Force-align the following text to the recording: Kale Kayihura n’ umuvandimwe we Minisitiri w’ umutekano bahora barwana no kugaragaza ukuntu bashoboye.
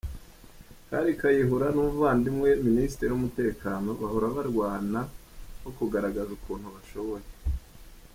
Kale 0.87 1.11
Kayihura 1.19 1.67
n’ 1.73 1.77
umuvandimwe 1.81 2.47
we 2.53 2.59
Minisitiri 2.67 3.09
w’ 3.11 3.17
umutekano 3.19 3.89
bahora 4.01 4.27
barwana 4.35 4.99
no 5.61 5.69
kugaragaza 5.77 6.29
ukuntu 6.37 6.67
bashoboye. 6.75 7.27